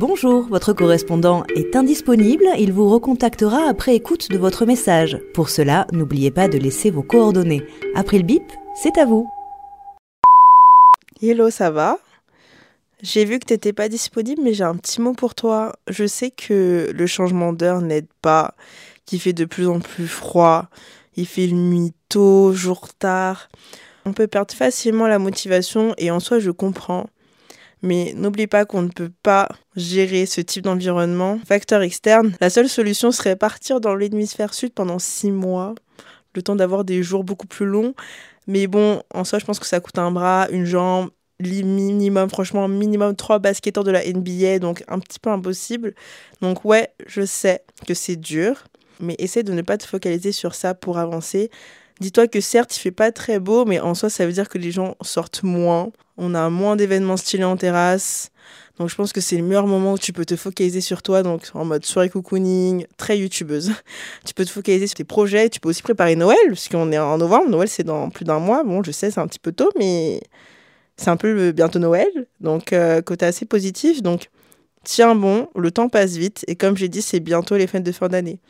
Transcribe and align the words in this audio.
Bonjour, 0.00 0.46
votre 0.48 0.72
correspondant 0.72 1.44
est 1.54 1.76
indisponible, 1.76 2.46
il 2.58 2.72
vous 2.72 2.88
recontactera 2.88 3.68
après 3.68 3.94
écoute 3.94 4.30
de 4.30 4.38
votre 4.38 4.64
message. 4.64 5.18
Pour 5.34 5.50
cela, 5.50 5.86
n'oubliez 5.92 6.30
pas 6.30 6.48
de 6.48 6.56
laisser 6.56 6.90
vos 6.90 7.02
coordonnées. 7.02 7.62
Après 7.94 8.16
le 8.16 8.22
bip, 8.22 8.50
c'est 8.74 8.96
à 8.96 9.04
vous. 9.04 9.28
Hello, 11.20 11.50
ça 11.50 11.70
va? 11.70 11.98
J'ai 13.02 13.26
vu 13.26 13.38
que 13.40 13.44
t'étais 13.44 13.74
pas 13.74 13.90
disponible, 13.90 14.40
mais 14.42 14.54
j'ai 14.54 14.64
un 14.64 14.74
petit 14.74 15.02
mot 15.02 15.12
pour 15.12 15.34
toi. 15.34 15.76
Je 15.86 16.06
sais 16.06 16.30
que 16.30 16.90
le 16.94 17.06
changement 17.06 17.52
d'heure 17.52 17.82
n'aide 17.82 18.08
pas, 18.22 18.54
qu'il 19.04 19.20
fait 19.20 19.34
de 19.34 19.44
plus 19.44 19.68
en 19.68 19.80
plus 19.80 20.08
froid, 20.08 20.70
il 21.16 21.26
fait 21.26 21.48
nuit 21.48 21.92
tôt, 22.08 22.54
jour 22.54 22.88
tard. 22.94 23.50
On 24.06 24.14
peut 24.14 24.28
perdre 24.28 24.54
facilement 24.54 25.08
la 25.08 25.18
motivation 25.18 25.92
et 25.98 26.10
en 26.10 26.20
soi, 26.20 26.38
je 26.38 26.50
comprends. 26.50 27.10
Mais 27.82 28.12
n'oublie 28.14 28.46
pas 28.46 28.64
qu'on 28.64 28.82
ne 28.82 28.88
peut 28.88 29.10
pas 29.22 29.48
gérer 29.74 30.26
ce 30.26 30.40
type 30.40 30.64
d'environnement. 30.64 31.38
Facteur 31.46 31.82
externe, 31.82 32.34
la 32.40 32.50
seule 32.50 32.68
solution 32.68 33.10
serait 33.10 33.36
partir 33.36 33.80
dans 33.80 33.94
l'hémisphère 33.94 34.52
sud 34.52 34.74
pendant 34.74 34.98
six 34.98 35.30
mois, 35.30 35.74
le 36.34 36.42
temps 36.42 36.56
d'avoir 36.56 36.84
des 36.84 37.02
jours 37.02 37.24
beaucoup 37.24 37.46
plus 37.46 37.66
longs. 37.66 37.94
Mais 38.46 38.66
bon, 38.66 39.02
en 39.14 39.24
soi, 39.24 39.38
je 39.38 39.44
pense 39.44 39.58
que 39.58 39.66
ça 39.66 39.80
coûte 39.80 39.98
un 39.98 40.10
bras, 40.10 40.48
une 40.50 40.64
jambe, 40.64 41.10
minimum, 41.40 42.28
franchement, 42.28 42.68
minimum 42.68 43.16
trois 43.16 43.38
basketteurs 43.38 43.84
de 43.84 43.90
la 43.90 44.04
NBA, 44.04 44.58
donc 44.58 44.84
un 44.88 44.98
petit 44.98 45.18
peu 45.18 45.30
impossible. 45.30 45.94
Donc 46.40 46.64
ouais, 46.64 46.90
je 47.06 47.24
sais 47.24 47.62
que 47.86 47.94
c'est 47.94 48.16
dur, 48.16 48.64
mais 49.00 49.14
essaie 49.18 49.42
de 49.42 49.52
ne 49.52 49.62
pas 49.62 49.78
te 49.78 49.86
focaliser 49.86 50.32
sur 50.32 50.54
ça 50.54 50.74
pour 50.74 50.98
avancer. 50.98 51.50
Dis-toi 52.00 52.28
que 52.28 52.40
certes, 52.40 52.74
il 52.76 52.80
fait 52.80 52.90
pas 52.90 53.12
très 53.12 53.38
beau, 53.38 53.64
mais 53.66 53.78
en 53.78 53.94
soi, 53.94 54.08
ça 54.08 54.26
veut 54.26 54.32
dire 54.32 54.48
que 54.48 54.58
les 54.58 54.70
gens 54.70 54.96
sortent 55.02 55.42
moins. 55.42 55.90
On 56.22 56.34
a 56.34 56.50
moins 56.50 56.76
d'événements 56.76 57.16
stylés 57.16 57.44
en 57.44 57.56
terrasse. 57.56 58.30
Donc 58.78 58.90
je 58.90 58.94
pense 58.94 59.12
que 59.12 59.22
c'est 59.22 59.38
le 59.38 59.42
meilleur 59.42 59.66
moment 59.66 59.94
où 59.94 59.98
tu 59.98 60.12
peux 60.12 60.26
te 60.26 60.36
focaliser 60.36 60.82
sur 60.82 61.02
toi, 61.02 61.22
donc 61.22 61.42
en 61.54 61.64
mode 61.64 61.84
soirée 61.86 62.10
cocooning, 62.10 62.86
très 62.98 63.18
youtubeuse. 63.18 63.72
tu 64.26 64.34
peux 64.34 64.44
te 64.44 64.50
focaliser 64.50 64.86
sur 64.86 64.96
tes 64.96 65.04
projets, 65.04 65.48
tu 65.48 65.60
peux 65.60 65.70
aussi 65.70 65.82
préparer 65.82 66.16
Noël, 66.16 66.38
puisqu'on 66.46 66.92
est 66.92 66.98
en 66.98 67.16
novembre, 67.16 67.48
Noël 67.48 67.68
c'est 67.68 67.84
dans 67.84 68.10
plus 68.10 68.26
d'un 68.26 68.38
mois. 68.38 68.62
Bon, 68.64 68.82
je 68.82 68.90
sais, 68.90 69.10
c'est 69.10 69.20
un 69.20 69.26
petit 69.26 69.38
peu 69.38 69.52
tôt, 69.52 69.70
mais 69.78 70.20
c'est 70.96 71.08
un 71.08 71.16
peu 71.16 71.52
bientôt 71.52 71.78
Noël, 71.78 72.08
donc 72.40 72.74
euh, 72.74 73.00
côté 73.00 73.24
assez 73.24 73.46
positif. 73.46 74.02
Donc 74.02 74.28
tiens 74.84 75.14
bon, 75.14 75.48
le 75.56 75.70
temps 75.70 75.88
passe 75.88 76.16
vite, 76.16 76.44
et 76.48 76.54
comme 76.54 76.76
j'ai 76.76 76.88
dit, 76.88 77.02
c'est 77.02 77.20
bientôt 77.20 77.56
les 77.56 77.66
fêtes 77.66 77.84
de 77.84 77.92
fin 77.92 78.08
d'année. 78.08 78.40